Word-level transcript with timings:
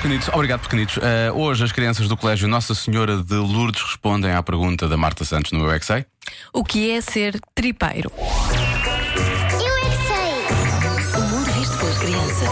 pequenitos. 0.00 0.28
Obrigado, 0.32 0.60
pequenitos. 0.62 0.96
Uh, 0.96 1.00
hoje 1.34 1.62
as 1.62 1.72
crianças 1.72 2.08
do 2.08 2.16
Colégio 2.16 2.48
Nossa 2.48 2.74
Senhora 2.74 3.18
de 3.18 3.34
Lourdes 3.34 3.82
respondem 3.82 4.32
à 4.32 4.42
pergunta 4.42 4.88
da 4.88 4.96
Marta 4.96 5.24
Santos 5.24 5.52
no 5.52 5.64
Eu 5.64 5.72
é 5.72 5.78
que 5.78 5.84
Sei. 5.84 6.06
O 6.52 6.64
que 6.64 6.90
é 6.90 7.00
ser 7.00 7.38
tripeiro? 7.54 8.10
Eu 8.16 8.26
é 9.76 9.90
que 9.90 9.96
sei. 10.06 11.18
O 11.18 11.22
mundo 11.28 11.52
visto 11.52 11.76
pelas 11.78 11.98
crianças. 11.98 12.48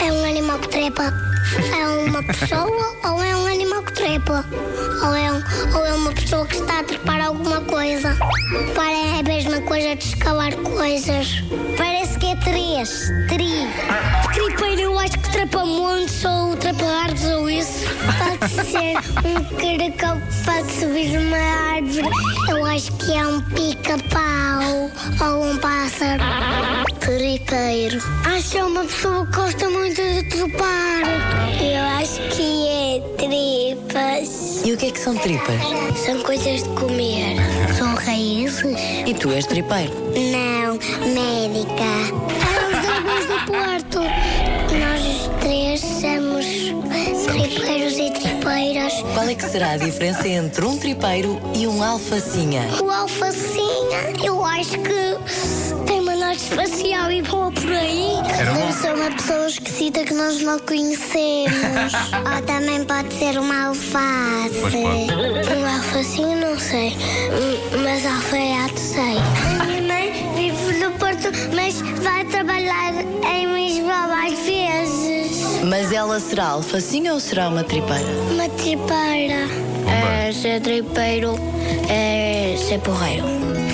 É 0.00 0.12
um 0.12 0.24
animal 0.28 0.58
que 0.58 0.68
trepa. 0.68 1.14
É 1.72 2.08
uma 2.08 2.22
pessoa 2.22 2.96
ou 3.04 3.22
é 3.22 3.36
um 3.36 3.46
animal 3.46 3.82
que 3.84 3.92
trepa? 3.92 4.44
Ou 5.04 5.14
é, 5.14 5.32
um, 5.32 5.76
ou 5.76 5.86
é 5.86 5.92
uma 5.92 6.12
pessoa 6.12 6.46
que 6.46 6.56
está 6.56 6.80
a 6.80 6.84
trepar 6.84 7.24
alguma 7.24 7.60
coisa? 7.60 8.16
Para 8.74 8.90
é 8.90 9.20
a 9.20 9.22
mesma 9.22 9.60
coisa 9.60 9.94
de 9.94 10.04
escalar 10.04 10.52
coisas. 10.56 11.44
Parece 11.76 12.18
que 12.18 12.26
é 12.26 12.36
três. 12.36 13.08
Tri. 13.28 14.17
Tripeiro 15.38 15.46
eu 15.46 15.46
acho 15.46 15.46
que 15.46 15.46
trepa 15.46 15.64
montes 15.64 16.24
ou 16.24 16.56
trepa 16.56 16.84
árvores 16.84 17.24
ou 17.26 17.50
isso. 17.50 17.84
Pode 18.18 18.52
ser 18.66 18.96
um 19.24 19.44
caracol 19.54 20.20
que 20.20 20.44
pode 20.44 20.72
subir 20.72 21.12
numa 21.12 21.36
árvore. 21.36 22.08
Eu 22.48 22.66
acho 22.66 22.92
que 22.94 23.12
é 23.12 23.24
um 23.24 23.40
pica-pau 23.42 24.90
ou 25.28 25.44
um 25.44 25.56
pássaro. 25.58 26.22
Tripeiro. 26.98 28.02
Acho 28.24 28.50
que 28.50 28.58
é 28.58 28.64
uma 28.64 28.82
pessoa 28.82 29.26
que 29.26 29.36
gosta 29.36 29.70
muito 29.70 30.02
de 30.02 30.22
trepar. 30.24 31.02
Eu 31.60 31.84
acho 32.00 32.20
que 32.36 32.68
é 32.68 33.00
tripas. 33.16 34.66
E 34.66 34.72
o 34.72 34.76
que 34.76 34.86
é 34.86 34.90
que 34.90 34.98
são 34.98 35.16
tripas? 35.16 35.60
São 36.04 36.20
coisas 36.22 36.64
de 36.64 36.68
comer. 36.70 37.36
São 37.76 37.94
raízes? 37.94 38.76
E 39.06 39.14
tu 39.14 39.30
és 39.30 39.46
tripeiro? 39.46 39.92
Não, 40.14 40.78
médica. 41.14 42.57
Qual 49.14 49.28
é 49.28 49.34
que 49.34 49.44
será 49.44 49.72
a 49.72 49.76
diferença 49.76 50.26
entre 50.26 50.64
um 50.64 50.76
tripeiro 50.78 51.40
e 51.54 51.66
um 51.66 51.82
alfacinha? 51.82 52.62
O 52.82 52.90
alfacinha, 52.90 54.14
eu 54.24 54.44
acho 54.44 54.72
que 54.78 55.84
tem 55.86 56.00
uma 56.00 56.14
nota 56.14 56.34
espacial 56.34 57.10
e 57.10 57.22
voa 57.22 57.50
por 57.52 57.72
aí. 57.72 58.18
Deve 58.26 58.72
ser 58.72 58.94
uma 58.94 59.10
pessoa 59.10 59.46
esquisita 59.46 60.04
que 60.04 60.14
nós 60.14 60.40
não 60.40 60.58
conhecemos. 60.58 61.92
Ou 62.34 62.42
também 62.46 62.84
pode 62.84 63.12
ser 63.14 63.38
uma 63.38 63.68
alface. 63.68 64.58
Pois 64.60 64.74
pode. 64.74 65.58
Um 65.58 65.66
alfacinho, 65.76 66.40
não 66.40 66.58
sei. 66.58 66.96
Mas 67.82 68.04
alfaiate 68.04 68.80
sei. 68.80 69.16
A 69.60 69.64
minha 69.64 69.82
mãe 69.82 70.32
vive 70.34 70.78
no 70.78 70.90
Porto, 70.92 71.28
mas 71.54 71.80
vai 72.02 72.24
trabalhar 72.24 72.92
em 72.94 73.46
Lisboa 73.54 74.26
às 74.26 74.38
vezes. 74.40 74.57
Mas 75.68 75.92
ela 75.92 76.18
será 76.18 76.46
alfacinha 76.46 77.12
ou 77.12 77.20
será 77.20 77.48
uma 77.48 77.62
tripeira? 77.62 78.08
Uma 78.32 78.48
tripeira. 78.48 79.46
É, 79.86 80.32
ser 80.32 80.62
tripeiro 80.62 81.34
é 81.90 82.56
ser 82.56 82.80
porreiro. 82.80 83.26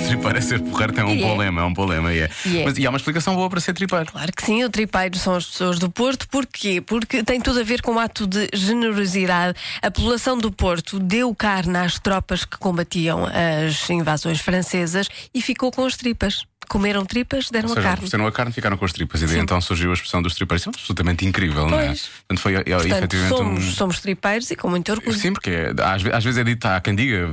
Tripeiro 0.08 0.38
é 0.38 0.40
ser 0.40 0.60
porreiro 0.60 0.92
tem 0.92 1.04
um 1.04 1.14
E 1.14 1.22
é. 1.22 1.26
bom 1.26 1.36
lema, 1.36 1.60
é 1.60 1.64
um 1.64 1.72
bom 1.72 1.86
lema. 1.86 2.12
E, 2.12 2.18
é. 2.18 2.24
É. 2.24 2.64
Mas, 2.64 2.76
e 2.78 2.84
há 2.84 2.90
uma 2.90 2.96
explicação 2.96 3.36
boa 3.36 3.48
para 3.48 3.60
ser 3.60 3.74
tripeiro. 3.74 4.06
Claro 4.10 4.32
que 4.32 4.44
sim, 4.44 4.64
o 4.64 4.70
tripeiro 4.70 5.16
são 5.16 5.36
as 5.36 5.46
pessoas 5.46 5.78
do 5.78 5.88
Porto. 5.88 6.28
Porquê? 6.28 6.80
Porque 6.80 7.22
tem 7.22 7.40
tudo 7.40 7.60
a 7.60 7.62
ver 7.62 7.80
com 7.80 7.92
um 7.92 7.98
ato 8.00 8.26
de 8.26 8.48
generosidade. 8.52 9.56
A 9.80 9.88
população 9.88 10.36
do 10.36 10.50
Porto 10.50 10.98
deu 10.98 11.32
carne 11.32 11.78
às 11.78 12.00
tropas 12.00 12.44
que 12.44 12.58
combatiam 12.58 13.24
as 13.24 13.88
invasões 13.88 14.40
francesas 14.40 15.08
e 15.32 15.40
ficou 15.40 15.70
com 15.70 15.84
as 15.84 15.96
tripas. 15.96 16.44
Comeram 16.68 17.04
tripas, 17.04 17.50
deram 17.50 17.68
Ou 17.68 17.72
a 17.72 17.74
seja, 17.76 17.82
carne. 17.86 17.98
ofereceram 17.98 18.26
a 18.26 18.32
carne 18.32 18.52
ficaram 18.52 18.76
com 18.76 18.84
as 18.84 18.92
tripas. 18.92 19.22
E 19.22 19.26
daí 19.26 19.38
então 19.38 19.60
surgiu 19.60 19.90
a 19.90 19.94
expressão 19.94 20.22
dos 20.22 20.34
tripeiros. 20.34 20.62
Isso 20.62 20.70
é 20.70 20.72
absolutamente 20.74 21.24
incrível, 21.26 21.68
não 21.68 21.78
é? 21.78 21.86
Pois. 21.88 22.08
Portanto, 22.26 22.40
foi 22.40 22.54
é, 22.54 22.62
Portanto, 22.62 22.86
efetivamente 22.92 23.36
somos, 23.36 23.64
um. 23.64 23.70
somos 23.72 24.00
tripeiros 24.00 24.50
e 24.50 24.56
com 24.56 24.68
muito 24.70 24.90
orgulho. 24.92 25.16
Sim, 25.18 25.32
porque 25.32 25.50
é- 25.50 25.70
às, 25.82 26.04
às 26.06 26.24
vezes 26.24 26.38
é 26.38 26.44
dito, 26.44 26.64
há 26.66 26.80
quem 26.80 26.94
diga 26.94 27.28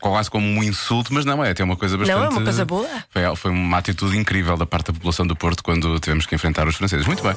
quase 0.00 0.30
como 0.30 0.46
um 0.46 0.62
insulto, 0.62 1.12
mas 1.14 1.24
não 1.24 1.44
é, 1.44 1.50
até 1.50 1.62
uma 1.62 1.76
coisa 1.76 1.96
bastante. 1.96 2.16
Não, 2.18 2.24
é 2.24 2.28
uma 2.28 2.42
coisa 2.42 2.64
boa. 2.64 2.88
Foi, 3.10 3.36
foi 3.36 3.50
uma 3.50 3.78
atitude 3.78 4.16
incrível 4.16 4.56
da 4.56 4.66
parte 4.66 4.86
da 4.86 4.92
população 4.92 5.26
do 5.26 5.36
Porto 5.36 5.62
quando 5.62 5.98
tivemos 6.00 6.26
que 6.26 6.34
enfrentar 6.34 6.66
os 6.66 6.76
franceses. 6.76 7.06
Muito 7.06 7.22
bem. 7.22 7.34